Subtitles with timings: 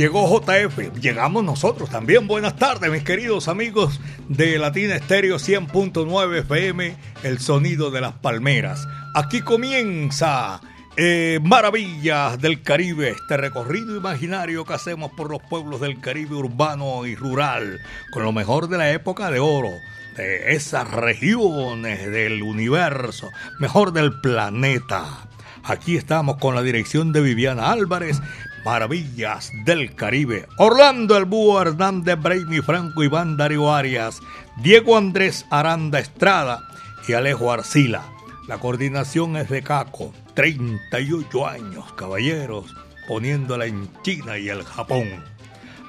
[0.00, 2.26] Llegó JF, llegamos nosotros también.
[2.26, 4.00] Buenas tardes, mis queridos amigos
[4.30, 8.88] de Latina Estéreo 100.9 FM, el sonido de las palmeras.
[9.14, 10.62] Aquí comienza
[10.96, 17.04] eh, Maravillas del Caribe, este recorrido imaginario que hacemos por los pueblos del Caribe urbano
[17.04, 17.78] y rural,
[18.10, 19.68] con lo mejor de la época de oro,
[20.16, 23.28] de esas regiones del universo,
[23.58, 25.28] mejor del planeta.
[25.62, 28.22] Aquí estamos con la dirección de Viviana Álvarez,
[28.64, 30.46] Maravillas del Caribe.
[30.58, 34.20] Orlando El Búho Hernández Brainy Franco Iván Darío Arias,
[34.62, 36.68] Diego Andrés Aranda Estrada
[37.08, 38.04] y Alejo Arcila.
[38.46, 42.74] La coordinación es de Caco, 38 años, caballeros,
[43.08, 45.24] poniéndola en China y el Japón.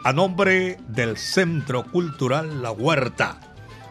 [0.04, 3.40] A nombre del Centro Cultural La Huerta.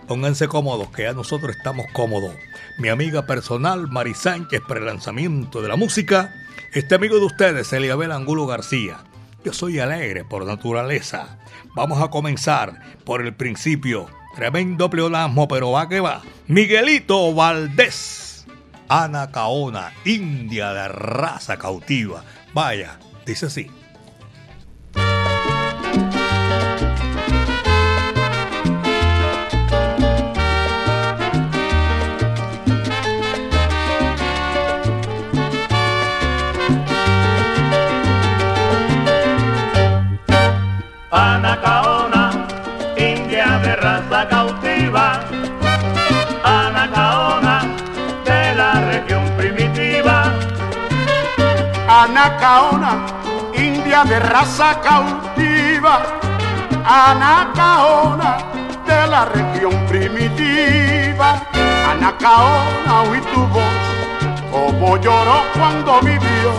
[0.08, 2.34] Pónganse cómodos, que ya nosotros estamos cómodos.
[2.78, 6.34] Mi amiga personal, Mari Sánchez, prelanzamiento de la música
[6.72, 8.98] este amigo de ustedes, Eliabel Angulo García.
[9.44, 11.38] Yo soy alegre por naturaleza.
[11.74, 14.06] Vamos a comenzar por el principio.
[14.36, 16.22] Tremendo pleonasmo, pero va que va.
[16.46, 18.46] Miguelito Valdés.
[18.88, 22.24] Ana Caona, india de raza cautiva.
[22.52, 23.70] Vaya, dice así.
[52.20, 53.06] Anacaona,
[53.54, 56.02] india de raza cautiva,
[56.84, 58.36] Anacaona
[58.86, 61.40] de la región primitiva.
[61.90, 63.80] Anacaona, oí tu voz,
[64.52, 66.52] como lloró cuando vivió.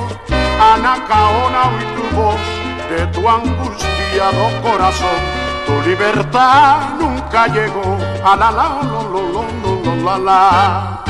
[0.73, 2.41] Anacaona, oí tu voz
[2.89, 5.21] de tu angustiado corazón.
[5.67, 9.43] Tu libertad nunca llegó a la la lo, lo, lo,
[9.85, 11.03] lo, la la.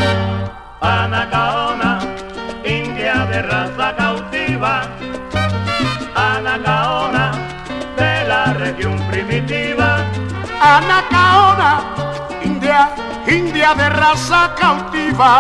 [0.82, 2.00] Anacaona,
[2.66, 4.01] india de raza
[10.62, 11.82] Anacaona,
[12.44, 12.90] india,
[13.28, 15.34] india de raza cautiva,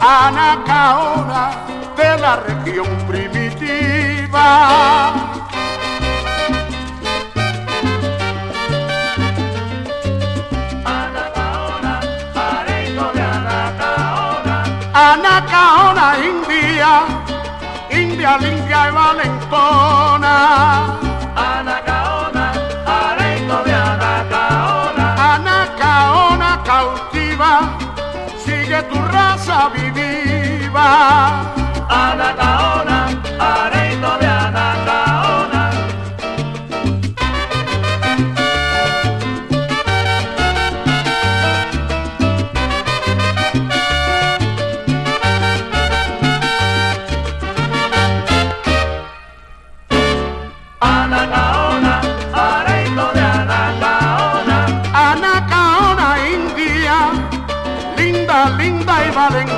[0.00, 1.50] Anacaona
[1.96, 4.48] de la región primitiva.
[10.84, 12.00] Anacaona,
[12.34, 14.56] areito de Anacaona.
[14.92, 16.92] Anacaona, india,
[17.90, 20.34] india limpia y valentona.
[29.62, 30.88] Raza viva.
[31.88, 32.98] Anacaona,
[33.38, 35.62] areito de Anacaona.
[50.80, 51.94] Anacaona,
[52.32, 54.58] areito de Anacaona.
[55.08, 56.96] Anacaona india,
[57.96, 59.51] linda, linda y valentona.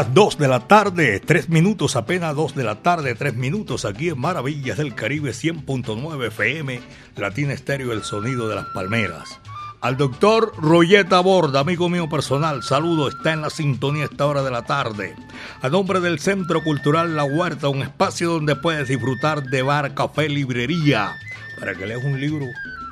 [0.00, 4.08] Las 2 de la tarde, 3 minutos, apenas 2 de la tarde, 3 minutos aquí
[4.08, 6.80] en Maravillas del Caribe 100.9 FM,
[7.16, 9.38] Latina Estéreo, el sonido de las palmeras.
[9.82, 14.42] al doctor Royeta Borda, amigo mío personal, saludo, está en la sintonía a esta hora
[14.42, 15.14] de la tarde.
[15.60, 20.30] A nombre del Centro Cultural La Huerta, un espacio donde puedes disfrutar de bar, café,
[20.30, 21.12] librería,
[21.58, 22.46] para que leas un libro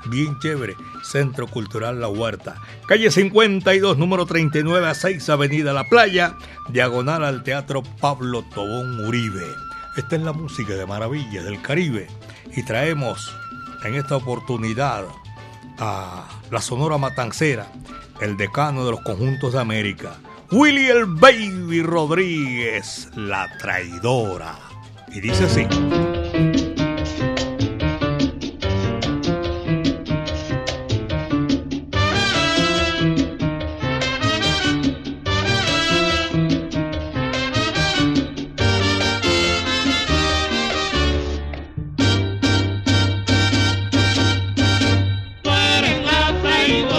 [0.09, 2.57] bien chévere, Centro Cultural La Huerta.
[2.87, 6.37] Calle 52, número 39 a 6, Avenida La Playa,
[6.71, 9.47] diagonal al Teatro Pablo Tobón Uribe.
[9.97, 12.07] Esta es la música de Maravillas del Caribe
[12.57, 13.35] y traemos
[13.85, 15.05] en esta oportunidad
[15.79, 17.67] a la Sonora Matancera,
[18.21, 20.17] el decano de los conjuntos de América,
[20.51, 24.57] Willy el Baby Rodríguez, la traidora.
[25.13, 25.67] Y dice así.
[46.69, 46.98] lindo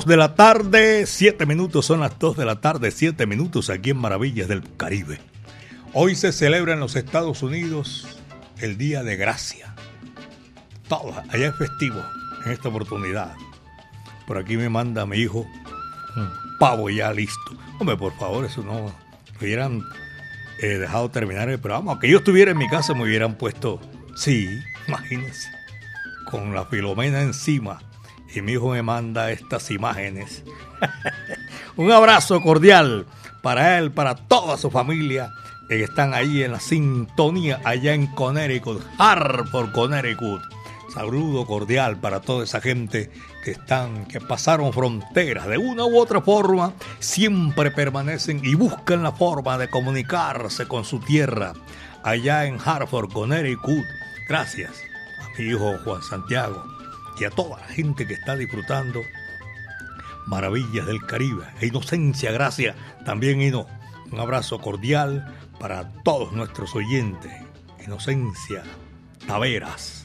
[0.00, 3.90] Dos de la tarde, siete minutos, son las dos de la tarde, siete minutos aquí
[3.90, 5.20] en Maravillas del Caribe.
[5.92, 8.08] Hoy se celebra en los Estados Unidos
[8.60, 9.74] el Día de Gracia.
[10.88, 12.02] Todo, allá es festivo
[12.46, 13.34] en esta oportunidad.
[14.26, 15.40] Por aquí me manda mi hijo
[16.16, 17.52] un pavo ya listo.
[17.78, 18.90] Hombre, por favor, eso no
[19.38, 19.82] hubieran
[20.62, 21.92] eh, dejado terminar el programa.
[21.92, 23.78] Aunque yo estuviera en mi casa me hubieran puesto,
[24.16, 24.48] sí,
[24.88, 25.50] imagínense,
[26.30, 27.82] con la filomena encima
[28.34, 30.44] y mi hijo me manda estas imágenes.
[31.76, 33.06] Un abrazo cordial
[33.42, 35.32] para él, para toda su familia
[35.68, 40.42] que están ahí en la sintonía allá en Connecticut, Hartford, Connecticut.
[40.92, 43.12] Saludo cordial para toda esa gente
[43.44, 49.12] que están, que pasaron fronteras de una u otra forma, siempre permanecen y buscan la
[49.12, 51.52] forma de comunicarse con su tierra
[52.02, 53.84] allá en Hartford, Connecticut.
[54.28, 54.72] Gracias
[55.20, 56.79] a mi hijo Juan Santiago
[57.20, 59.02] y a toda la gente que está disfrutando
[60.26, 61.44] maravillas del Caribe.
[61.60, 62.74] E inocencia, gracias
[63.04, 63.66] también, Ino.
[64.10, 67.32] Un abrazo cordial para todos nuestros oyentes.
[67.84, 68.62] Inocencia,
[69.26, 70.04] Taveras.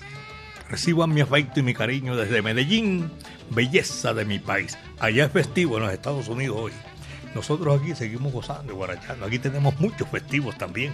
[0.70, 3.12] Reciban mi afecto y mi cariño desde Medellín,
[3.52, 4.78] belleza de mi país.
[5.00, 6.72] Allá es festivo en los Estados Unidos hoy.
[7.36, 9.26] Nosotros aquí seguimos gozando y guarachando.
[9.26, 10.94] Aquí tenemos muchos festivos también.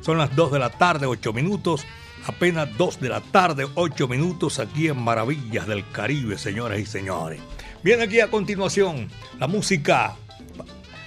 [0.00, 1.84] Son las 2 de la tarde, 8 minutos.
[2.26, 7.40] Apenas 2 de la tarde, 8 minutos aquí en Maravillas del Caribe, señoras y señores.
[7.82, 10.14] Viene aquí a continuación la música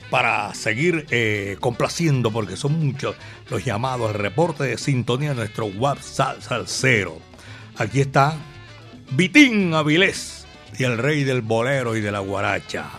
[0.10, 3.16] para seguir eh, complaciendo, porque son muchos
[3.50, 7.18] los llamados al reporte de sintonía de nuestro WhatsApp Salcero.
[7.78, 8.38] Aquí está
[9.12, 10.46] Vitín Avilés
[10.78, 12.90] y el rey del bolero y de la guaracha.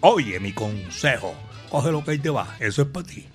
[0.00, 1.34] Oye mi consejo,
[1.70, 3.26] coge lo que ahí te va, eso es para ti.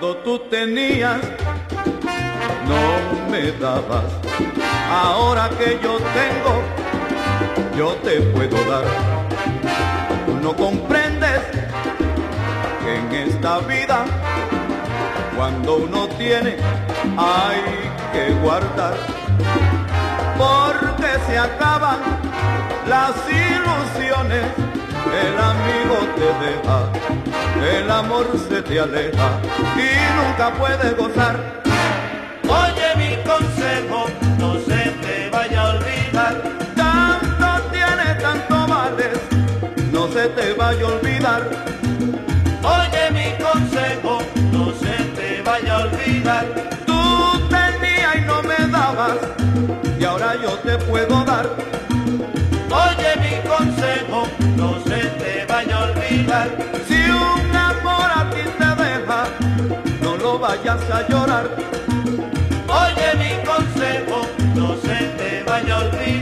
[0.00, 1.18] Cuando tú tenías,
[2.66, 4.04] no me dabas.
[4.90, 6.62] Ahora que yo tengo,
[7.76, 8.84] yo te puedo dar.
[10.24, 11.42] Tú no comprendes
[12.82, 14.06] que en esta vida,
[15.36, 16.56] cuando uno tiene,
[17.18, 17.60] hay
[18.14, 18.94] que guardar.
[20.38, 21.98] Porque se acaban
[22.88, 24.46] las ilusiones,
[25.12, 29.40] el amigo te deja, el amor se te aleja
[29.76, 31.62] y nunca puedes gozar.
[32.48, 34.06] Oye mi consejo,
[34.38, 36.42] no se te vaya a olvidar.
[36.74, 39.18] Tanto tiene, tanto vales,
[39.92, 41.42] no se te vaya a olvidar.
[42.62, 44.18] Oye mi consejo,
[44.52, 46.46] no se te vaya a olvidar.
[46.86, 49.16] Tú tenías y no me dabas,
[49.98, 51.19] y ahora yo te puedo
[60.60, 61.50] vayas a llorar.
[62.68, 66.19] Oye mi consejo, no se te vaya a olvidar.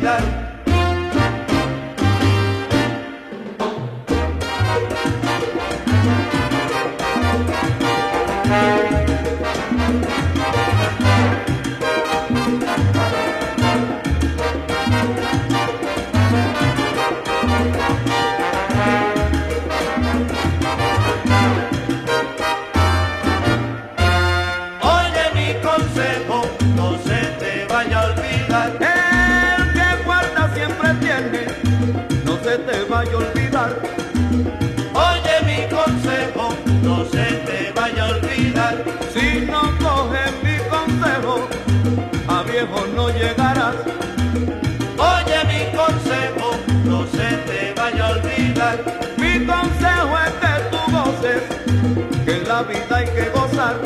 [52.58, 53.76] La vida hay que gozar.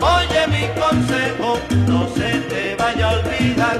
[0.00, 1.58] Oye mi consejo,
[1.88, 3.78] no se te vaya a olvidar.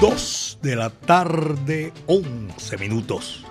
[0.00, 3.44] Dos de la tarde, 11 minutos.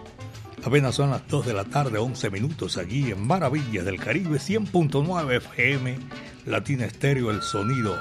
[0.64, 5.38] Apenas son las 2 de la tarde, 11 minutos aquí en Maravillas del Caribe, 100.9
[5.38, 5.98] FM,
[6.46, 7.98] Latina Estéreo, el sonido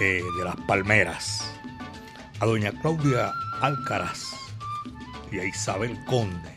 [0.00, 1.44] eh, de las palmeras.
[2.40, 4.22] A doña Claudia Alcaraz
[5.30, 6.56] y a Isabel Conde.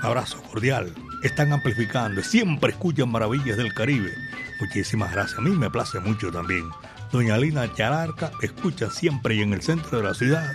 [0.00, 0.94] Un abrazo cordial.
[1.22, 4.12] Están amplificando siempre escuchan Maravillas del Caribe.
[4.60, 5.38] Muchísimas gracias.
[5.38, 6.64] A mí me place mucho también.
[7.12, 10.52] Doña Lina Chararca escucha siempre y en el centro de la ciudad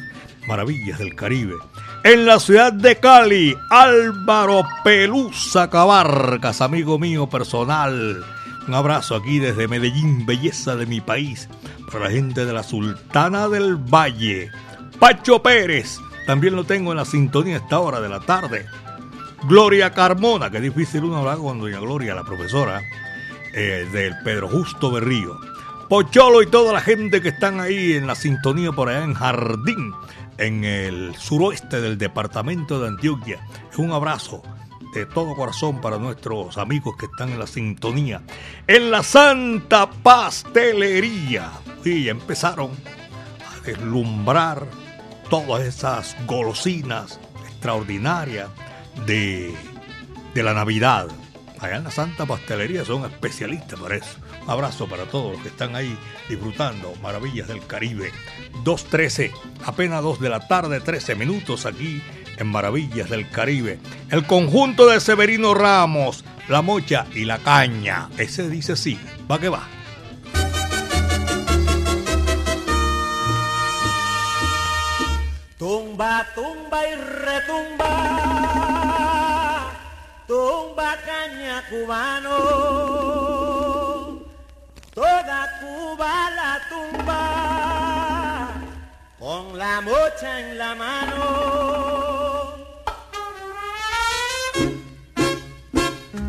[0.47, 1.55] Maravillas del Caribe.
[2.03, 8.23] En la ciudad de Cali, Álvaro Pelusa Cabarcas, amigo mío personal.
[8.65, 11.49] Un abrazo aquí desde Medellín, belleza de mi país,
[11.91, 14.49] para la gente de la Sultana del Valle.
[14.97, 18.65] Pacho Pérez, también lo tengo en la sintonía a esta hora de la tarde.
[19.43, 22.81] Gloria Carmona, que difícil uno hablar con doña Gloria, la profesora,
[23.53, 25.37] eh, del Pedro Justo Berrío.
[25.89, 29.93] Pocholo y toda la gente que están ahí en la sintonía por allá en Jardín,
[30.39, 33.45] en el suroeste del departamento de Antioquia.
[33.77, 34.41] Un abrazo
[34.93, 38.23] de todo corazón para nuestros amigos que están en la sintonía.
[38.65, 41.51] En la Santa Pastelería.
[41.85, 44.65] Y empezaron a deslumbrar
[45.29, 48.49] todas esas golosinas extraordinarias
[49.05, 49.53] de,
[50.33, 51.07] de la Navidad.
[51.59, 54.17] Allá en la Santa Pastelería son especialistas para eso.
[54.43, 55.97] Un abrazo para todos los que están ahí
[56.29, 58.11] disfrutando Maravillas del Caribe.
[58.63, 59.31] 2.13,
[59.65, 62.01] apenas 2 de la tarde, 13 minutos aquí
[62.37, 63.79] en Maravillas del Caribe.
[64.09, 68.09] El conjunto de Severino Ramos, La Mocha y La Caña.
[68.17, 68.97] Ese dice sí,
[69.29, 69.67] va que va.
[75.57, 78.78] Tumba, tumba y retumba,
[80.29, 82.37] tumba caña cubano,
[84.93, 88.51] toda Cuba la tumba,
[89.17, 91.23] con la mocha en la mano.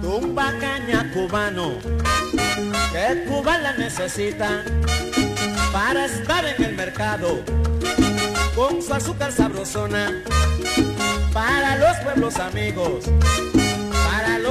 [0.00, 1.74] Tumba caña cubano,
[2.92, 4.64] que Cuba la necesita
[5.74, 7.44] para estar en el mercado
[8.56, 10.24] con su azúcar sabrosona
[11.34, 13.04] para los pueblos amigos,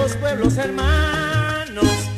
[0.02, 2.09] los pueblos hermanos.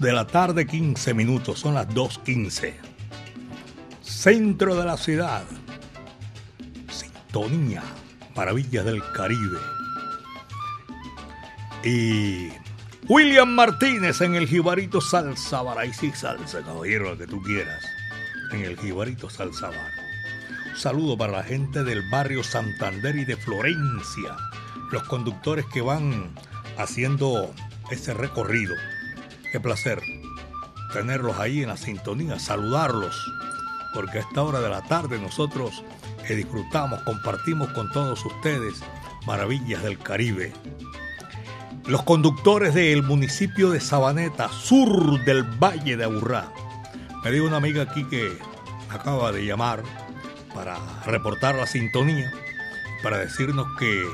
[0.00, 2.74] de la tarde, 15 minutos, son las 2.15.
[4.00, 5.44] Centro de la ciudad.
[6.90, 7.82] Sintonía,
[8.34, 9.58] maravillas del Caribe.
[11.84, 12.48] Y
[13.08, 15.78] William Martínez en el Jibarito Salsa Bar.
[15.78, 17.84] Ahí sí, salsa, caballero, lo que tú quieras.
[18.52, 19.92] En el Jibarito Salsa Bar.
[20.70, 24.34] Un saludo para la gente del barrio Santander y de Florencia.
[24.90, 26.30] Los conductores que van
[26.78, 27.52] haciendo
[27.90, 28.74] ese recorrido.
[29.52, 30.00] Qué placer
[30.92, 33.16] tenerlos ahí en la sintonía, saludarlos,
[33.94, 35.84] porque a esta hora de la tarde nosotros
[36.28, 38.82] eh, disfrutamos, compartimos con todos ustedes
[39.26, 40.52] maravillas del Caribe.
[41.86, 46.52] Los conductores del municipio de Sabaneta, sur del Valle de Aburrá.
[47.24, 48.38] Me dijo una amiga aquí que
[48.88, 49.82] acaba de llamar
[50.54, 52.30] para reportar la sintonía,
[53.02, 54.04] para decirnos que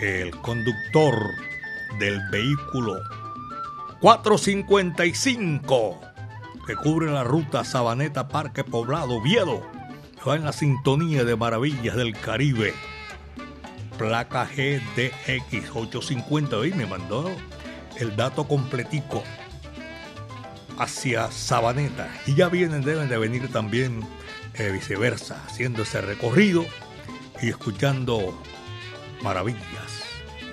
[0.00, 1.14] el conductor
[1.98, 3.00] del vehículo
[4.04, 6.00] 455
[6.66, 9.62] que cubre la ruta Sabaneta Parque Poblado Viedo
[10.28, 12.74] va en la sintonía de Maravillas del Caribe.
[13.96, 17.30] Placa GDX 850 y me mandó
[17.96, 19.22] el dato completico
[20.76, 22.14] hacia Sabaneta.
[22.26, 24.06] Y ya vienen deben de venir también
[24.52, 26.66] eh, viceversa haciendo ese recorrido
[27.40, 28.38] y escuchando
[29.22, 30.04] maravillas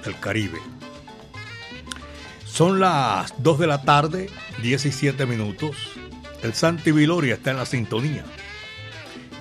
[0.05, 0.61] del Caribe
[2.51, 4.29] son las 2 de la tarde,
[4.61, 5.77] 17 minutos.
[6.43, 8.25] El Santi Viloria está en la sintonía.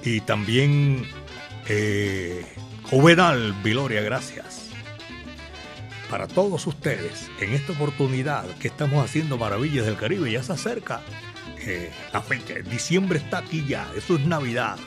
[0.05, 1.05] Y también
[1.69, 2.47] eh,
[2.85, 4.69] Juvenal Viloria, gracias.
[6.09, 11.01] Para todos ustedes, en esta oportunidad que estamos haciendo Maravillas del Caribe, ya se acerca
[11.59, 12.55] eh, la fecha.
[12.61, 14.79] Diciembre está aquí ya, eso es Navidad.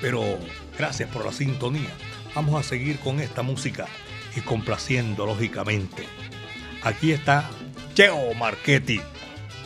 [0.00, 0.38] Pero
[0.76, 1.90] gracias por la sintonía.
[2.34, 3.86] Vamos a seguir con esta música
[4.34, 6.06] y complaciendo, lógicamente.
[6.82, 7.50] Aquí está
[8.00, 8.98] Cheo Marchetti,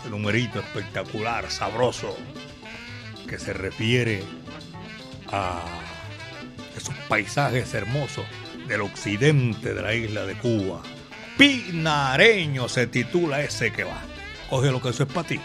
[0.04, 2.16] el numerito espectacular, sabroso,
[3.28, 4.24] que se refiere
[5.30, 5.62] a
[6.76, 8.24] esos paisajes hermosos
[8.66, 10.82] del occidente de la isla de Cuba.
[11.38, 14.02] Pinareño se titula ese que va.
[14.50, 15.40] Coge lo que eso es para ti.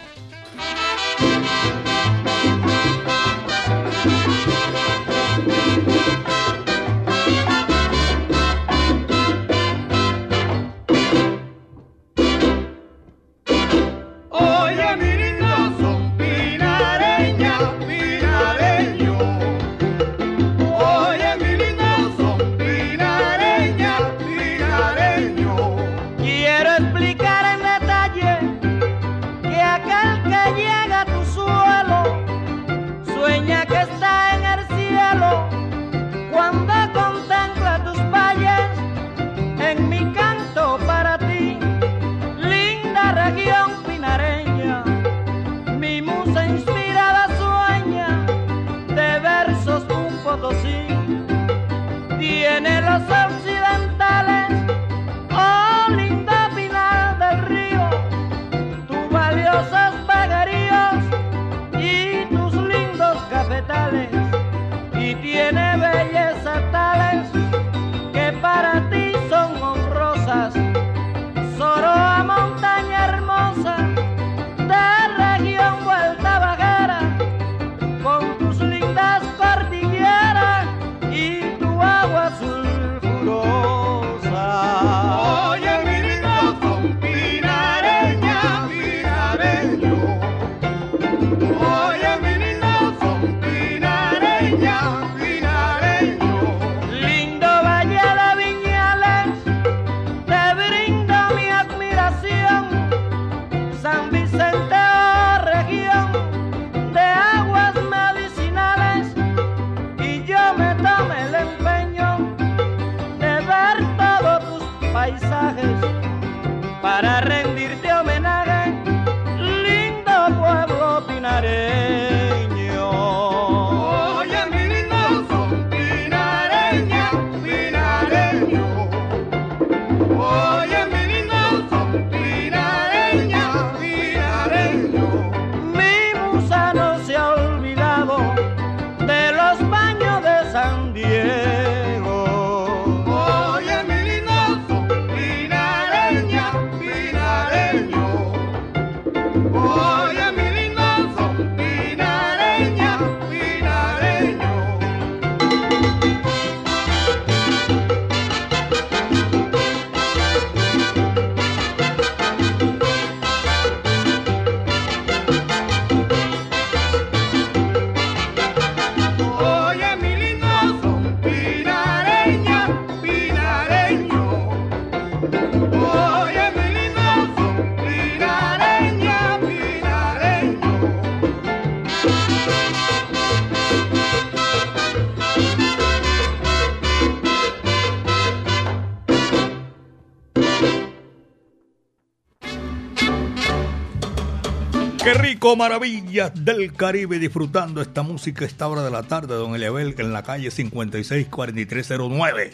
[195.55, 200.23] Maravillas del Caribe, disfrutando esta música esta hora de la tarde, don Eliabel, en la
[200.23, 202.51] calle 564309.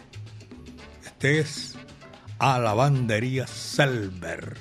[1.04, 1.76] Este es
[2.40, 4.56] a Lavandería Selber.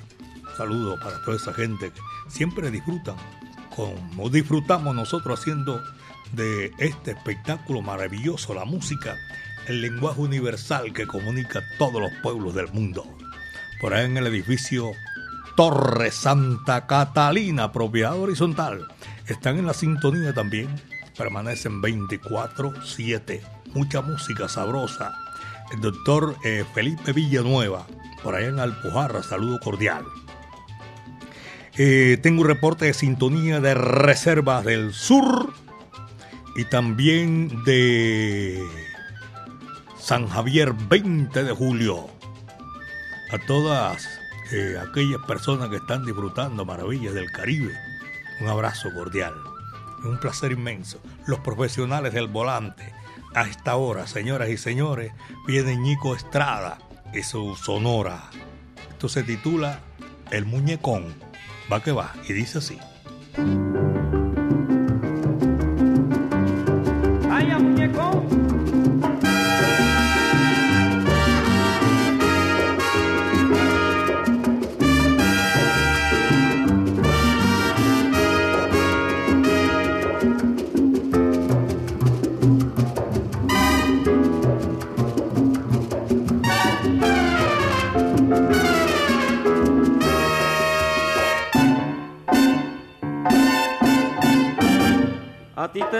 [0.57, 3.15] Saludo para toda esa gente que siempre disfrutan,
[3.75, 5.81] como disfrutamos nosotros haciendo
[6.33, 9.15] de este espectáculo maravilloso, la música,
[9.67, 13.05] el lenguaje universal que comunica a todos los pueblos del mundo.
[13.79, 14.91] Por ahí en el edificio
[15.55, 18.87] Torre Santa Catalina, propiedad horizontal.
[19.25, 20.67] Están en la sintonía también.
[21.17, 23.39] Permanecen 24-7.
[23.73, 25.13] Mucha música sabrosa.
[25.71, 27.87] El doctor eh, Felipe Villanueva,
[28.21, 30.03] por allá en Alpujarra, saludo cordial.
[31.77, 35.53] Eh, tengo un reporte de sintonía de Reservas del Sur
[36.57, 38.61] y también de
[39.97, 42.07] San Javier 20 de julio.
[43.31, 44.07] A todas
[44.79, 47.73] aquellas personas que están disfrutando maravillas del Caribe.
[48.41, 49.33] Un abrazo cordial.
[50.03, 51.01] Un placer inmenso.
[51.25, 52.93] Los profesionales del volante.
[53.33, 55.11] A esta hora, señoras y señores,
[55.47, 56.77] viene Ñico Estrada
[57.13, 58.29] y su sonora.
[58.89, 59.79] Esto se titula
[60.31, 61.13] El Muñecón.
[61.71, 62.13] Va que va.
[62.27, 62.79] Y dice así.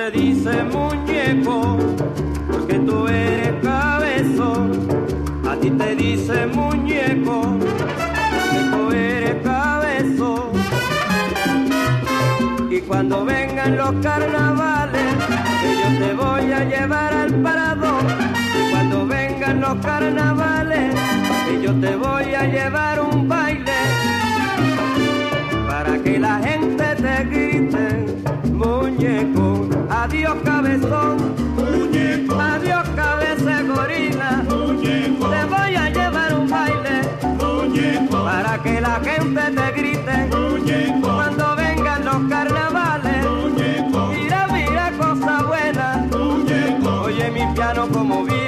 [0.06, 1.80] Te dice muñeco,
[2.52, 4.88] porque tú eres cabezón.
[5.50, 10.52] A ti te dice muñeco, porque tú eres cabezón.
[12.70, 15.16] Y cuando vengan los carnavales,
[15.62, 18.04] que yo te voy a llevar al parador.
[18.60, 20.94] Y cuando vengan los carnavales,
[21.48, 23.74] que yo te voy a llevar un baile
[25.68, 28.06] para que la gente te grite,
[28.52, 29.65] muñeco,
[30.06, 31.18] adiós cabezón,
[31.58, 36.98] muñeco, adiós cabeza gorila, muñeco, te voy a llevar un baile,
[37.42, 44.92] muñeco, para que la gente te grite, muñeco, cuando vengan los carnavales, muñeco, mira, mira
[44.92, 48.45] cosa buena, muñeco, oye mi piano como viene,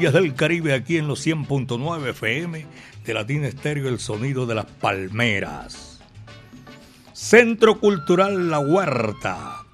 [0.00, 2.66] Del Caribe aquí en los 100.9 FM
[3.06, 6.00] de Latina Estéreo, el sonido de las palmeras.
[7.12, 9.64] Centro Cultural La Huerta.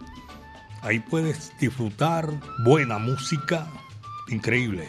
[0.83, 2.31] Ahí puedes disfrutar
[2.65, 3.67] buena música,
[4.29, 4.89] increíble.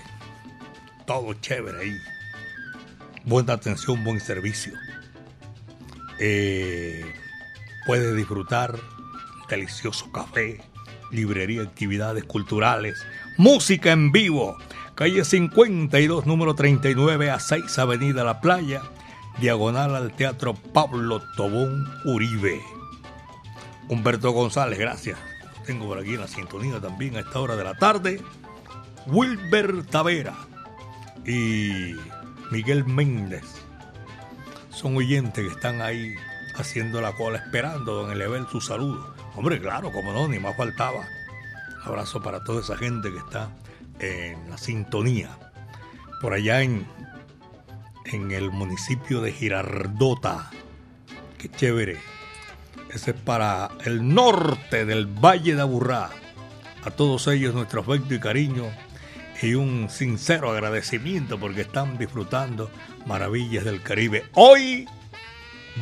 [1.07, 1.97] Todo chévere ahí.
[3.23, 4.73] Buena atención, buen servicio.
[6.19, 7.03] Eh,
[7.87, 8.77] puedes disfrutar
[9.49, 10.61] delicioso café,
[11.09, 13.03] librería, actividades culturales,
[13.37, 14.57] música en vivo.
[14.95, 18.81] Calle 52, número 39 a 6, Avenida La Playa,
[19.39, 22.61] diagonal al Teatro Pablo Tobón Uribe.
[23.87, 25.17] Humberto González, gracias.
[25.65, 28.21] Tengo por aquí en la sintonía también a esta hora de la tarde.
[29.07, 30.35] Wilber Tavera
[31.25, 31.95] y
[32.51, 33.45] Miguel Méndez
[34.69, 36.15] son oyentes que están ahí
[36.57, 39.15] haciendo la cola esperando, don Elebel, su saludo.
[39.35, 41.05] Hombre, claro, como no, ni más faltaba.
[41.83, 43.49] Abrazo para toda esa gente que está
[44.01, 45.37] en la sintonía.
[46.21, 46.85] Por allá en,
[48.05, 50.51] en el municipio de Girardota.
[51.37, 51.97] Qué chévere.
[52.93, 56.09] Ese es para el norte del Valle de Aburrá.
[56.83, 58.65] A todos ellos nuestro afecto y cariño
[59.41, 62.69] y un sincero agradecimiento porque están disfrutando
[63.05, 64.25] maravillas del Caribe.
[64.33, 64.87] Hoy,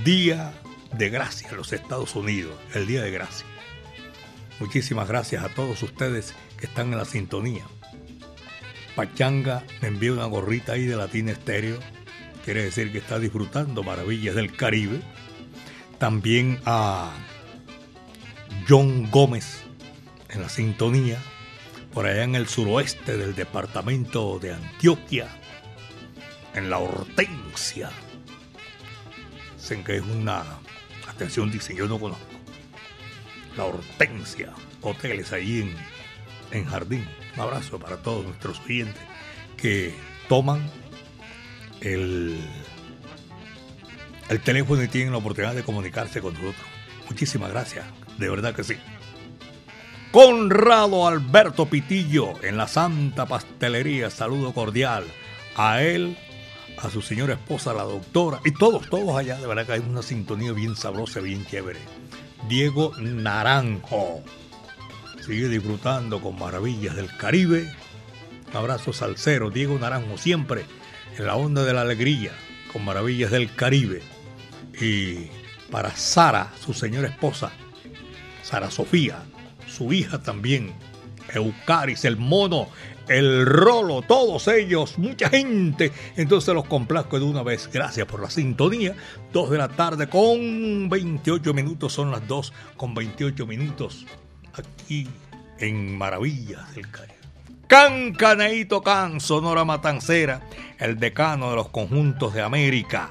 [0.05, 0.53] día
[0.93, 3.45] de gracia en los Estados Unidos, el día de gracia.
[4.59, 7.65] Muchísimas gracias a todos ustedes que están en la sintonía.
[8.99, 11.79] Pachanga me envía una gorrita ahí de Latina Estéreo.
[12.43, 14.99] Quiere decir que está disfrutando maravillas del Caribe.
[15.99, 17.09] También a
[18.67, 19.63] John Gómez
[20.27, 21.17] en la sintonía.
[21.93, 25.29] Por allá en el suroeste del departamento de Antioquia.
[26.53, 27.91] En la Hortensia.
[29.55, 30.43] Dicen que es una...
[31.07, 32.25] Atención, dice, yo no conozco.
[33.55, 34.51] La Hortensia.
[34.81, 35.98] Hoteles ahí en,
[36.51, 37.07] en Jardín.
[37.35, 39.01] Un abrazo para todos nuestros oyentes
[39.57, 39.93] que
[40.27, 40.69] toman
[41.81, 42.37] el,
[44.29, 46.65] el teléfono y tienen la oportunidad de comunicarse con nosotros.
[47.09, 47.85] Muchísimas gracias,
[48.17, 48.75] de verdad que sí.
[50.11, 55.03] Conrado Alberto Pitillo en la Santa Pastelería, saludo cordial
[55.55, 56.17] a él,
[56.77, 60.01] a su señora esposa, la doctora, y todos, todos allá, de verdad que hay una
[60.01, 61.79] sintonía bien sabrosa, bien chévere.
[62.47, 64.23] Diego Naranjo
[65.29, 67.71] sigue disfrutando con maravillas del Caribe.
[68.51, 70.65] Abrazo salsero, Diego Naranjo, siempre
[71.19, 72.31] en la onda de la alegría,
[72.73, 74.01] con maravillas del Caribe.
[74.81, 75.27] Y
[75.69, 77.51] para Sara, su señora esposa,
[78.41, 79.21] Sara Sofía,
[79.67, 80.73] su hija también,
[81.31, 82.67] Eucaris, el mono,
[83.07, 85.91] el rolo, todos ellos, mucha gente.
[86.15, 87.69] Entonces los complazco de una vez.
[87.71, 88.95] Gracias por la sintonía.
[89.31, 94.07] Dos de la tarde con 28 minutos, son las dos con 28 minutos
[94.59, 95.09] aquí
[95.59, 97.15] en Maravillas del Caribe.
[97.67, 100.41] Can Caneito Can, Sonora Matancera,
[100.79, 103.09] el decano de los conjuntos de América.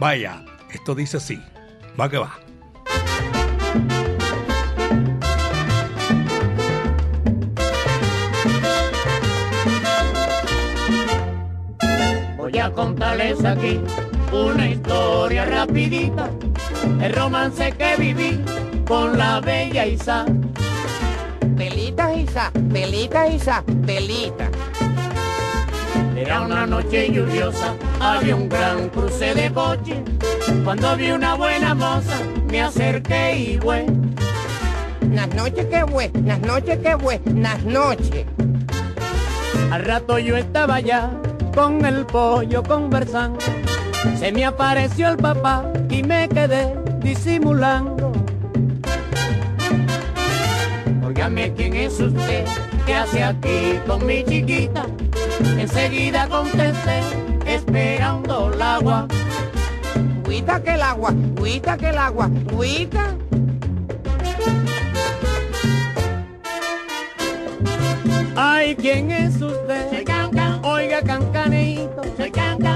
[0.00, 1.40] Vaya, esto dice así.
[1.98, 2.40] Va que va.
[12.36, 13.80] Voy a contarles aquí
[14.32, 16.30] una historia rapidita,
[17.00, 18.40] el romance que viví
[18.86, 20.26] con la bella Isa.
[21.60, 24.48] Telita, Isa, telita, Isa, telita.
[26.16, 30.02] Era una noche lluviosa, había un gran cruce de coche.
[30.64, 32.16] Cuando vi una buena moza,
[32.50, 33.84] me acerqué y güey.
[35.12, 38.24] Las noches que buenas noches que buenas noches.
[39.70, 41.10] Al rato yo estaba allá
[41.54, 43.44] con el pollo conversando.
[44.18, 48.09] Se me apareció el papá y me quedé disimulando.
[51.10, 52.44] Óigame quién es usted,
[52.86, 54.86] qué hace aquí con mi chiquita.
[55.58, 57.00] Enseguida contesté,
[57.46, 59.08] esperando el agua.
[60.24, 63.16] Guita que el agua, guita que el agua, guita.
[68.36, 70.04] Ay, ¿quién es usted?
[70.62, 72.02] Oiga, cancanito,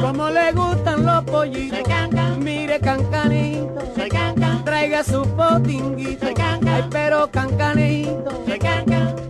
[0.01, 1.79] ¿cómo le gustan los pollitos?
[1.79, 6.27] soy Cancan, Mire, cancanito, soy Cancan, traiga su potinguito.
[6.27, 6.75] Soy Cancan.
[6.75, 9.24] Ay, pero cancanito, soy Cancan.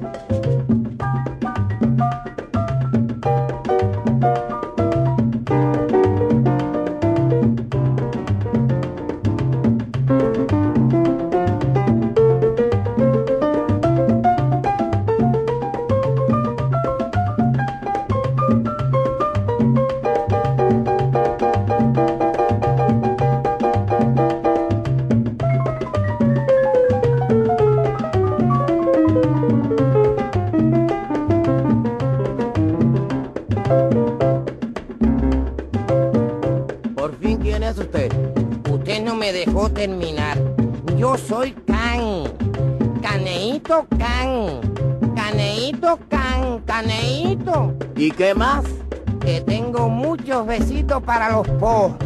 [48.17, 48.65] Qué más?
[49.21, 51.97] Que tengo muchos besitos para los po.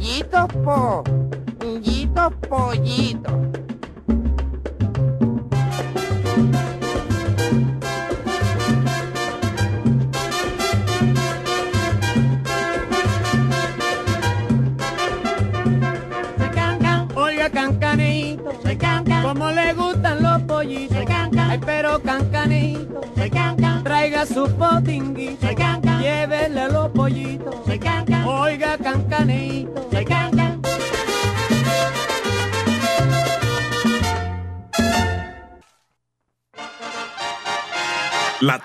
[0.00, 1.04] Yitos po.
[1.82, 3.45] Yitos pollitos.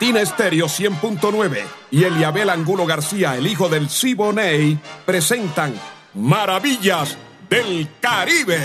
[0.01, 1.61] Latina Estéreo 100.9
[1.91, 5.75] y Eliabel Angulo García, el hijo del Siboney, presentan
[6.15, 7.15] Maravillas
[7.47, 8.57] del Caribe.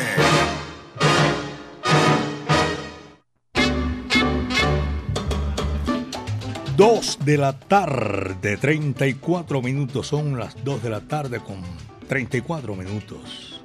[6.75, 10.07] Dos de la tarde, 34 minutos.
[10.07, 11.61] Son las 2 de la tarde con
[12.09, 13.61] 34 minutos.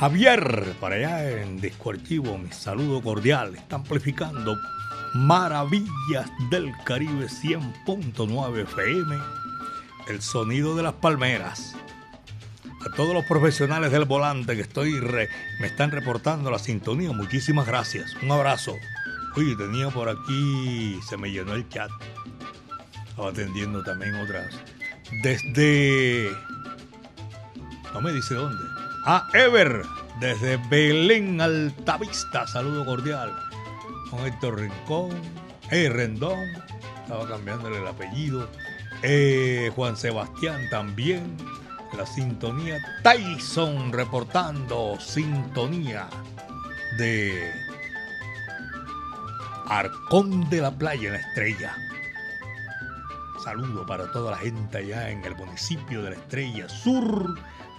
[0.00, 3.54] Javier, para allá en Disco Archivo, mi saludo cordial.
[3.54, 4.56] Está amplificando
[5.14, 9.16] Maravillas del Caribe 100.9 FM.
[10.08, 11.74] El sonido de las palmeras.
[12.86, 15.28] A todos los profesionales del volante que estoy re-
[15.60, 18.14] me están reportando la sintonía, muchísimas gracias.
[18.22, 18.74] Un abrazo.
[19.36, 21.90] Oye, tenía por aquí, se me llenó el chat.
[23.08, 24.54] Estaba atendiendo también otras.
[25.22, 26.30] Desde.
[27.92, 28.62] No me dice dónde.
[29.04, 29.82] Ah, Ever,
[30.20, 32.46] desde Belén Altavista.
[32.46, 33.32] Saludo cordial.
[34.10, 35.10] Con Héctor Rincón.
[35.70, 36.46] Eh, Rendón.
[37.02, 38.48] Estaba cambiándole el apellido.
[39.02, 41.36] Eh, Juan Sebastián también.
[41.96, 42.78] La sintonía.
[43.02, 46.08] Tyson reportando sintonía
[46.98, 47.52] de
[49.68, 51.76] Arcón de la Playa en la Estrella.
[53.44, 57.38] Saludo para toda la gente allá en el municipio de la Estrella Sur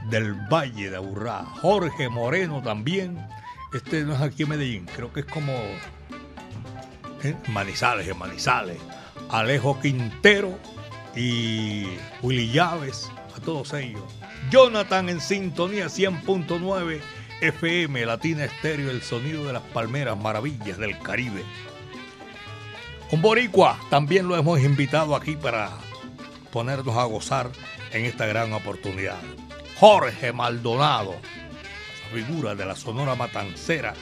[0.10, 1.44] del Valle de Aburrá.
[1.62, 3.20] Jorge Moreno también.
[3.74, 5.54] Este no es aquí en Medellín, creo que es como
[7.24, 8.78] en Manizales, en Manizales.
[9.30, 10.58] Alejo Quintero
[11.16, 11.86] y
[12.22, 14.04] Willy Llaves, a todos ellos.
[14.50, 17.00] Jonathan en sintonía 100.9
[17.42, 21.44] FM, Latina Estéreo, el sonido de las palmeras, maravillas del Caribe.
[23.12, 25.72] Un boricua también lo hemos invitado aquí para
[26.52, 27.50] ponernos a gozar
[27.92, 29.20] en esta gran oportunidad.
[29.80, 31.16] Jorge Maldonado,
[32.14, 33.94] figura de la Sonora Matancera,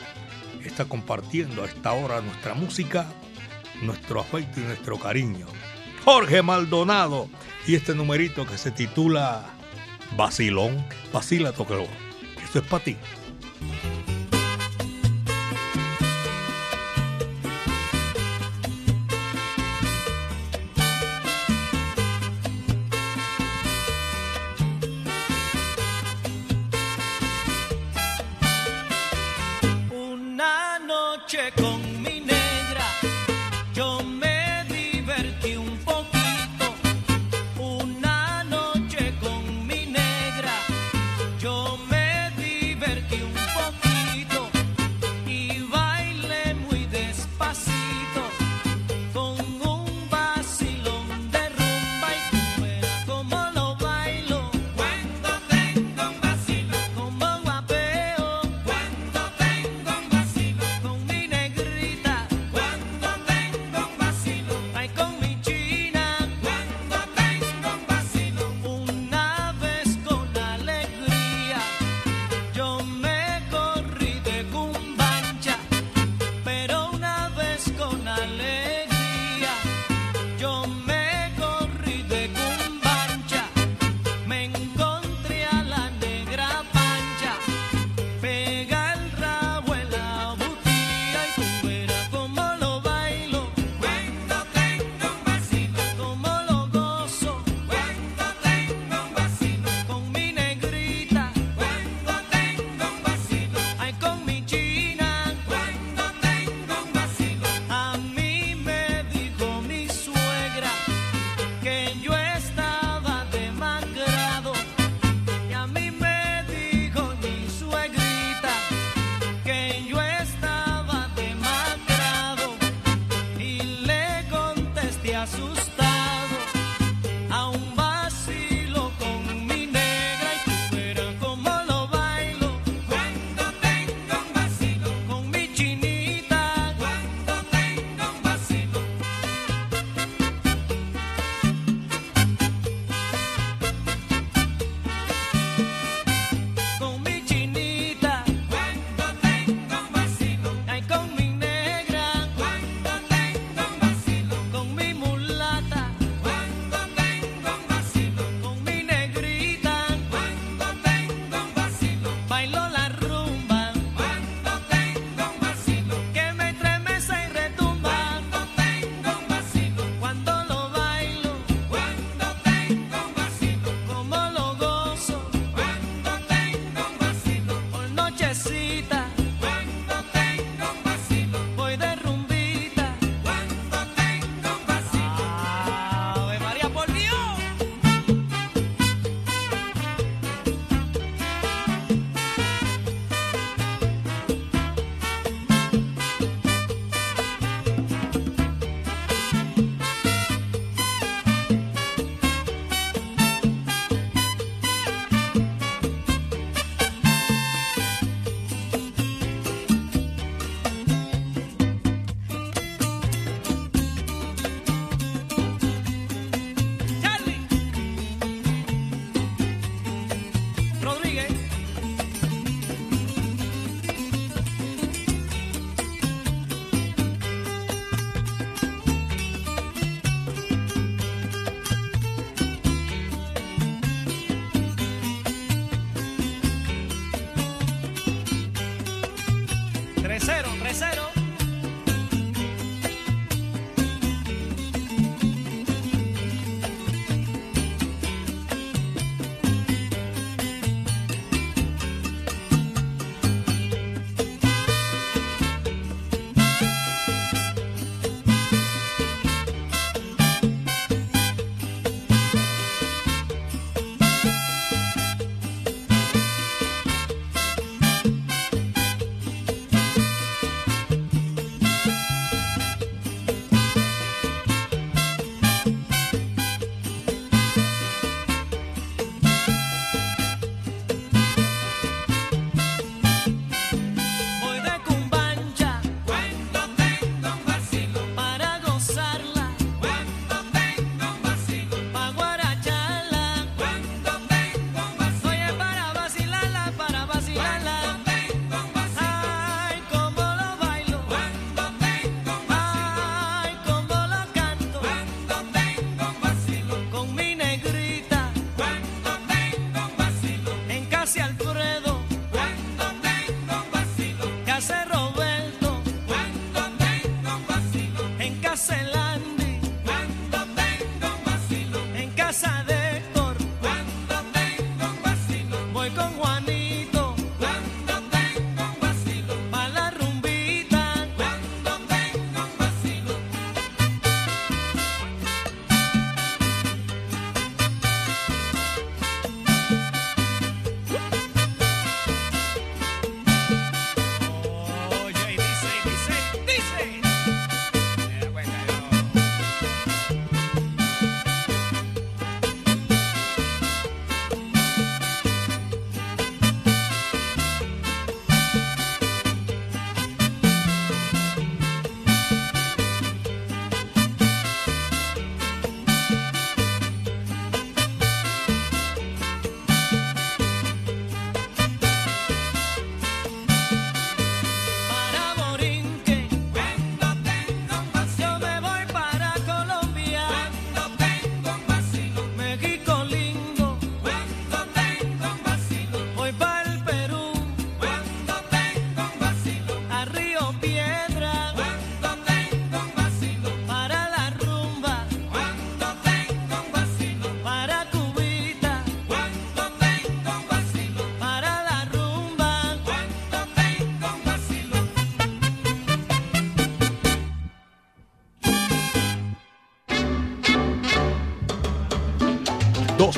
[0.68, 3.07] está compartiendo a esta hora nuestra música,
[3.82, 5.47] nuestro afecto y nuestro cariño.
[6.05, 7.30] Jorge Maldonado
[7.68, 9.45] y este numerito que se titula
[10.15, 11.88] Vacilón, vacila tóquelo.
[12.43, 12.97] Esto es para ti.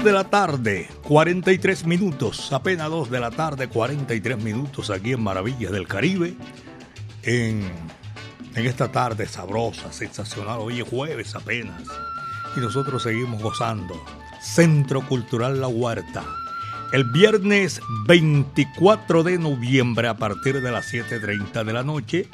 [0.04, 5.72] De la tarde, 43 minutos, apenas 2 de la tarde, 43 minutos aquí en Maravillas
[5.72, 6.36] del Caribe,
[7.24, 7.70] en,
[8.56, 11.84] esta tarde sabrosa, sensacional, hoy es jueves apenas,
[12.56, 13.94] y nosotros seguimos gozando.
[14.42, 16.24] Centro Cultural La Huerta,
[16.92, 22.28] el viernes 24 de noviembre a partir de las 7.30 de la noche,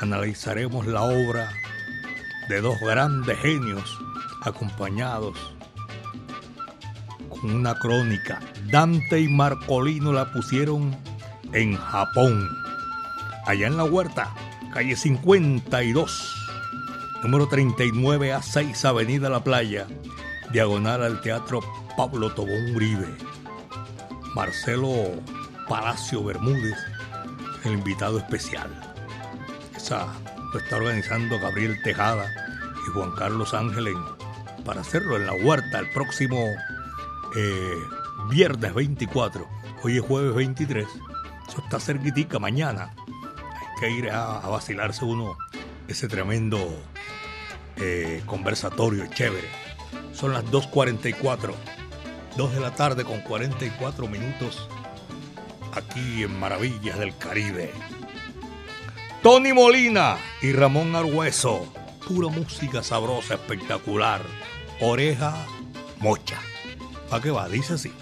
[0.00, 1.50] analizaremos la obra
[2.48, 3.98] de dos grandes genios
[4.42, 5.38] acompañados
[7.28, 8.40] con una crónica.
[8.70, 10.94] Dante y Marcolino la pusieron
[11.52, 12.63] en Japón.
[13.46, 14.34] Allá en la huerta,
[14.72, 16.34] calle 52,
[17.22, 19.86] número 39 a 6, Avenida La Playa,
[20.50, 21.60] diagonal al Teatro
[21.96, 23.14] Pablo Tobón Uribe.
[24.34, 25.12] Marcelo
[25.68, 26.78] Palacio Bermúdez,
[27.64, 28.70] el invitado especial.
[29.76, 30.06] Esa
[30.52, 32.26] lo está organizando Gabriel Tejada
[32.86, 33.94] y Juan Carlos Ángel
[34.64, 36.38] para hacerlo en la huerta el próximo
[37.36, 37.78] eh,
[38.30, 39.46] viernes 24.
[39.82, 40.86] Hoy es jueves 23.
[41.48, 42.94] Eso está cerquitica mañana.
[43.90, 45.36] Ir a, a vacilarse uno
[45.88, 46.58] ese tremendo
[47.76, 49.48] eh, conversatorio chévere.
[50.12, 51.54] Son las 2.44.
[52.36, 54.68] 2 de la tarde con 44 minutos
[55.72, 57.70] aquí en Maravillas del Caribe.
[59.22, 61.72] Tony Molina y Ramón Argüeso.
[62.06, 64.20] Pura música sabrosa, espectacular.
[64.80, 65.34] Oreja
[66.00, 66.38] mocha.
[67.08, 67.48] ¿Para qué va?
[67.48, 67.92] Dice así.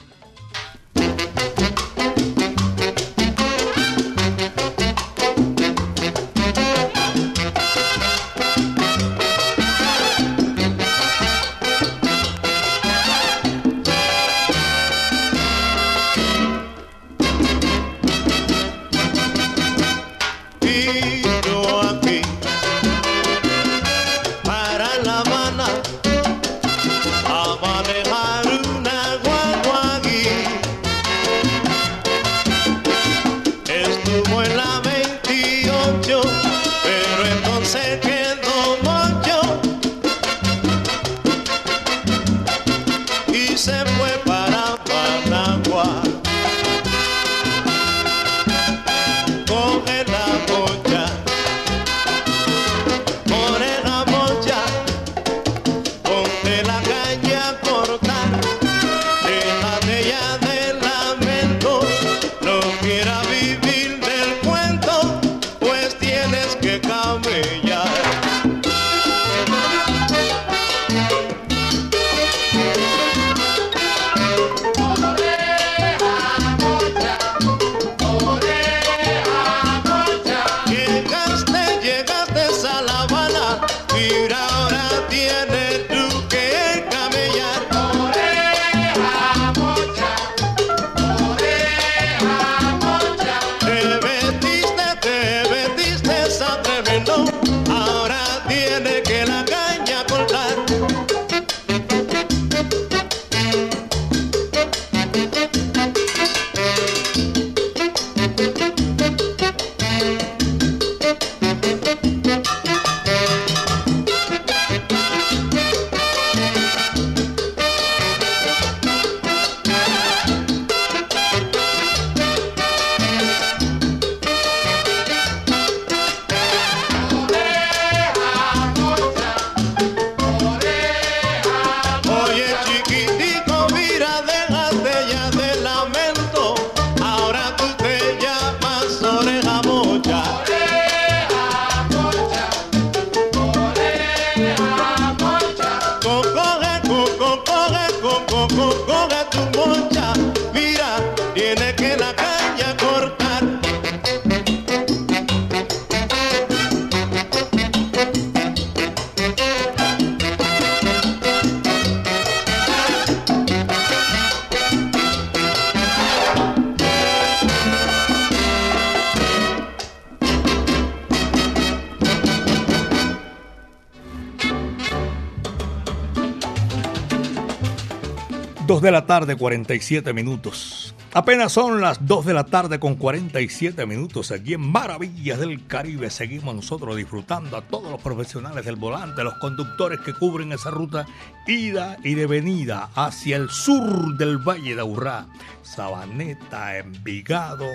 [179.06, 180.94] Tarde, 47 minutos.
[181.14, 184.30] Apenas son las 2 de la tarde con 47 minutos.
[184.30, 189.34] Aquí en Maravillas del Caribe seguimos nosotros disfrutando a todos los profesionales del volante, los
[189.34, 191.04] conductores que cubren esa ruta
[191.46, 195.26] ida y de venida hacia el sur del Valle de Aurrá.
[195.62, 197.66] Sabaneta, Envigado,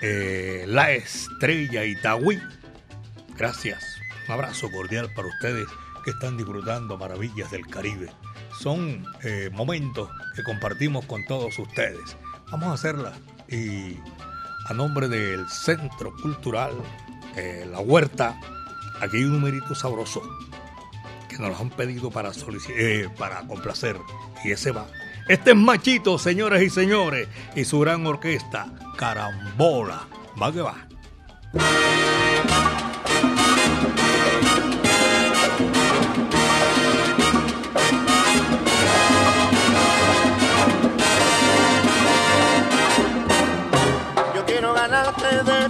[0.00, 2.40] eh, La Estrella, Itagüí.
[3.36, 3.84] Gracias.
[4.26, 5.66] Un abrazo cordial para ustedes
[6.02, 8.10] que están disfrutando Maravillas del Caribe.
[8.60, 12.18] Son eh, momentos que compartimos con todos ustedes.
[12.50, 13.12] Vamos a hacerla
[13.48, 13.96] y
[14.66, 16.72] a nombre del Centro Cultural
[17.36, 18.38] eh, La Huerta,
[19.00, 20.20] aquí hay un numerito sabroso
[21.26, 22.32] que nos lo han pedido para,
[22.76, 23.96] eh, para complacer
[24.44, 24.86] y ese va.
[25.26, 28.66] Este es Machito, señores y señores, y su gran orquesta,
[28.98, 30.06] Carambola.
[30.40, 30.86] Va que va.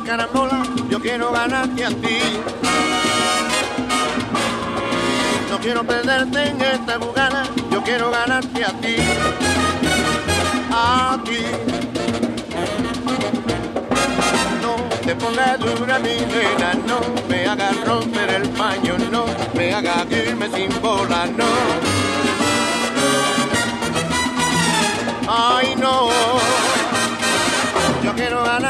[0.04, 2.18] Carambola, yo quiero ganarte a ti.
[5.50, 8.96] No quiero perderte en esta bugana, yo quiero ganarte a ti.
[10.72, 11.42] A ti.
[14.62, 19.24] No te pongas dura mi nena, no me hagas romper el paño, no
[19.54, 21.46] me hagas irme sin bola, no.
[25.28, 26.08] Ay no.
[28.02, 28.69] Yo quiero ganarte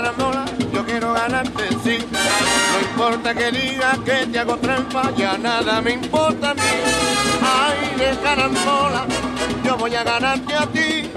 [0.00, 1.98] carambola, yo quiero ganarte sí.
[2.10, 6.62] No importa que digas que te hago trampa, ya nada me importa a mí.
[7.42, 9.04] Ay, de carambola,
[9.62, 11.10] yo voy a ganarte a ti.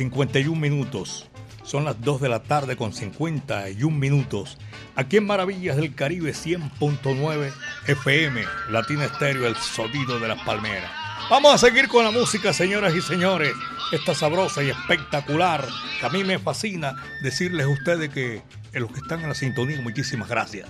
[0.00, 1.28] 51 minutos.
[1.62, 4.56] Son las 2 de la tarde con 51 minutos.
[4.96, 7.52] Aquí en Maravillas del Caribe 100.9
[7.86, 10.90] FM, Latina Estéreo, el sonido de las palmeras.
[11.28, 13.52] Vamos a seguir con la música, señoras y señores.
[13.92, 15.68] Esta sabrosa y espectacular,
[16.00, 18.42] que a mí me fascina decirles a ustedes que
[18.72, 20.66] en los que están en la sintonía, muchísimas gracias.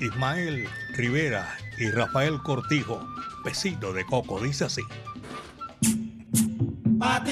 [0.00, 3.06] Ismael Rivera y Rafael Cortijo,
[3.44, 4.80] besito de coco, dice así.
[6.98, 7.22] Pa'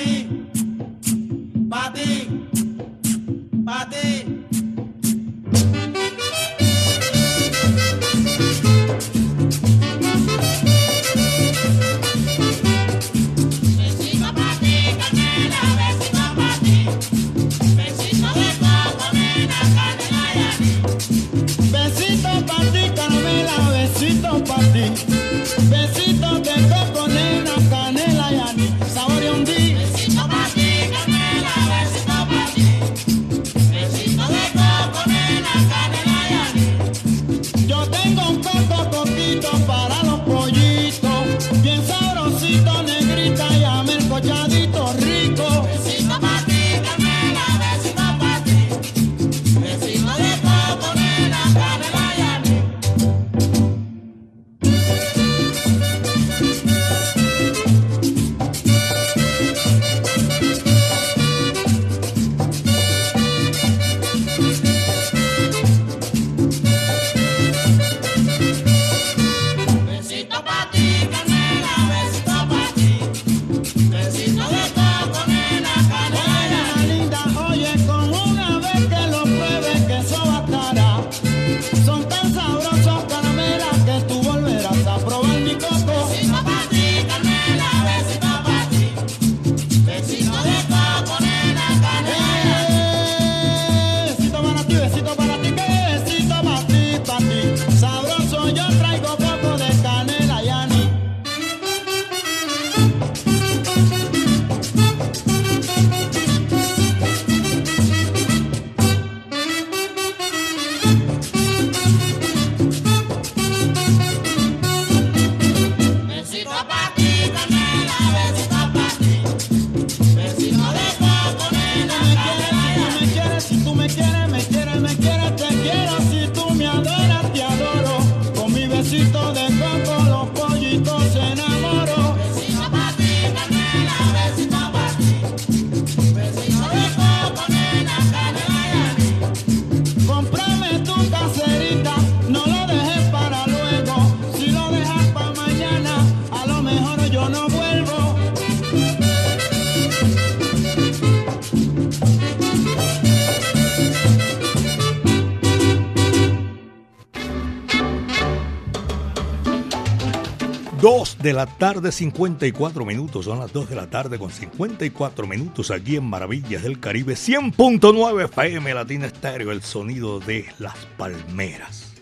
[161.21, 163.25] de la tarde, 54 minutos.
[163.25, 168.25] Son las 2 de la tarde con 54 minutos aquí en Maravillas del Caribe, 100.9
[168.25, 171.95] FM Latina Estéreo, el sonido de las palmeras.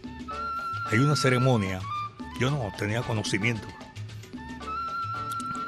[0.90, 1.80] Hay una ceremonia,
[2.40, 3.66] yo no tenía conocimiento,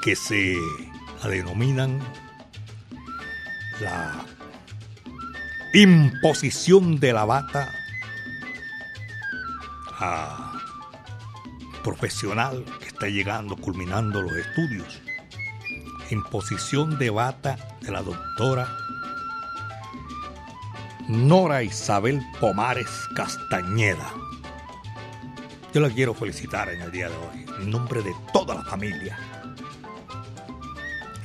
[0.03, 0.57] que se
[1.22, 1.99] la denominan
[3.80, 4.24] la
[5.72, 7.72] imposición de la bata
[10.01, 10.47] a
[11.89, 15.01] profesional que está llegando, culminando los estudios.
[16.11, 18.68] Imposición de bata de la doctora
[21.09, 24.12] Nora Isabel Pomares Castañeda.
[25.72, 29.18] Yo la quiero felicitar en el día de hoy, en nombre de toda la familia.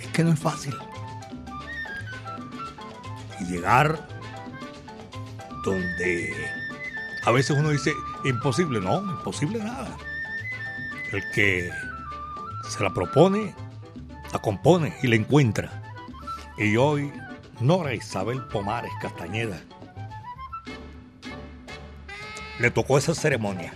[0.01, 0.76] Es que no es fácil.
[3.41, 4.07] Y llegar
[5.66, 6.34] donde
[7.26, 7.91] a veces uno dice,
[8.24, 9.97] imposible, no, imposible nada.
[11.14, 11.72] El que
[12.68, 13.53] se la propone,
[14.32, 15.84] la compone y la encuentra.
[16.57, 17.11] Y hoy,
[17.59, 19.61] Nora Isabel Pomares Castañeda
[22.59, 23.74] le tocó esa ceremonia.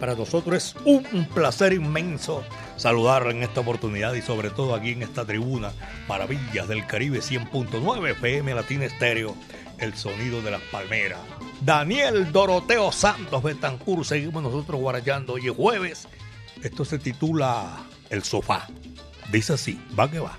[0.00, 2.42] Para nosotros es un placer inmenso
[2.76, 5.72] saludarla en esta oportunidad y sobre todo aquí en esta tribuna
[6.08, 9.36] Maravillas del Caribe 100.9 FM Latina Estéreo,
[9.78, 11.20] el sonido de las palmeras.
[11.64, 16.08] Daniel Doroteo Santos Betancur, seguimos nosotros guarachando hoy es jueves.
[16.60, 18.66] Esto se titula El Sofá.
[19.30, 20.36] Dice así, va que va.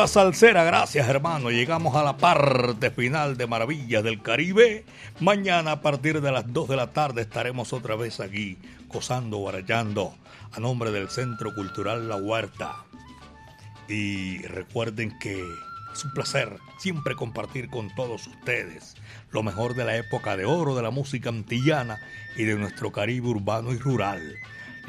[0.00, 1.50] Chiva Salsera, gracias hermano.
[1.50, 4.86] Llegamos a la parte final de Maravillas del Caribe.
[5.20, 8.56] Mañana a partir de las 2 de la tarde estaremos otra vez aquí,
[8.88, 10.14] gozando, barallando,
[10.52, 12.76] a nombre del Centro Cultural La Huerta.
[13.90, 15.44] Y recuerden que
[15.92, 18.96] es un placer siempre compartir con todos ustedes
[19.32, 22.00] lo mejor de la época de oro de la música antillana
[22.36, 24.34] y de nuestro Caribe urbano y rural.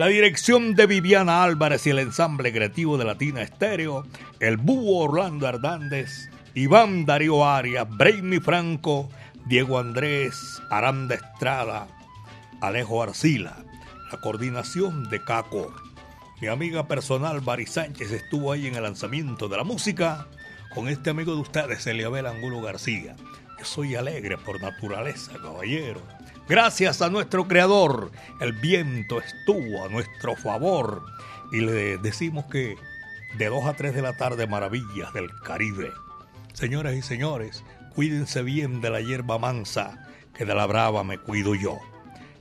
[0.02, 4.04] La dirección de Viviana Álvarez y el ensamble creativo de Latina Estéreo,
[4.40, 9.12] el búho Orlando Hernández, Iván Darío Arias, Brainy Franco,
[9.46, 11.88] Diego Andrés, Aranda Estrada,
[12.62, 13.64] Alejo Arcila,
[14.12, 15.72] la coordinación de Caco.
[16.42, 20.26] Mi amiga personal Bari Sánchez estuvo ahí en el lanzamiento de la música
[20.74, 23.16] con este amigo de ustedes, Eliabel Angulo García.
[23.60, 26.02] Yo soy alegre por naturaleza, caballero.
[26.52, 31.02] Gracias a nuestro creador, el viento estuvo a nuestro favor
[31.50, 32.76] y le decimos que
[33.38, 35.94] de 2 a 3 de la tarde maravillas del Caribe.
[36.52, 37.64] Señoras y señores,
[37.96, 41.80] cuídense bien de la hierba mansa, que de la brava me cuido yo.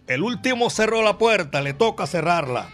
[0.09, 2.69] El último cerró la puerta, le toca cerrarla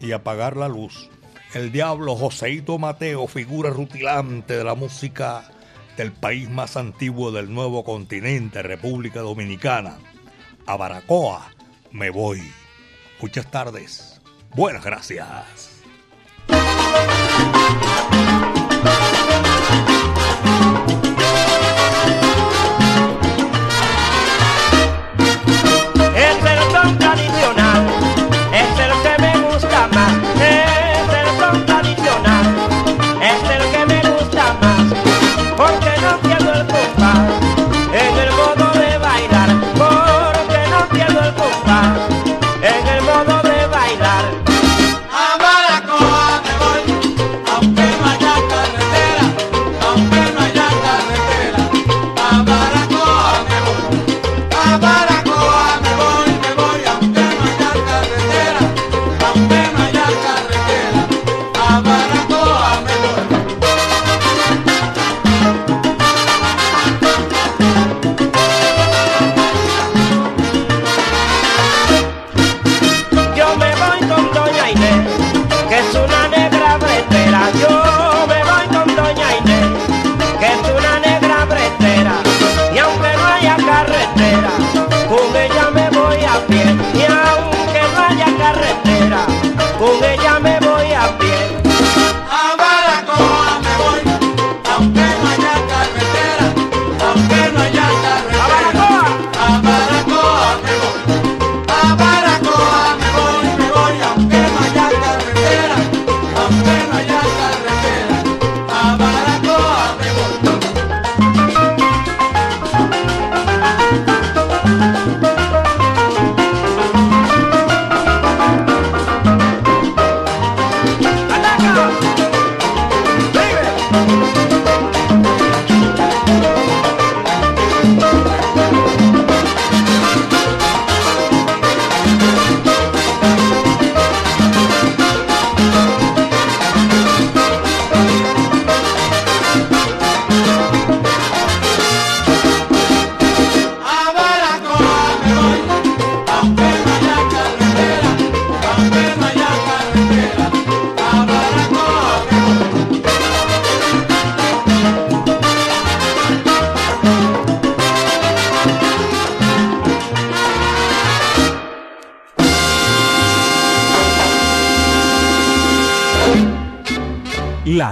[0.00, 1.08] y apagar la luz.
[1.54, 5.50] El diablo Joseito Mateo, figura rutilante de la música
[5.96, 9.96] del país más antiguo del nuevo continente, República Dominicana.
[10.66, 11.50] A Baracoa
[11.92, 12.42] me voy.
[13.20, 14.20] Muchas tardes.
[14.54, 15.82] Buenas gracias.